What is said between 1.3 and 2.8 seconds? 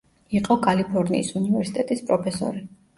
უნივერსიტეტის პროფესორი.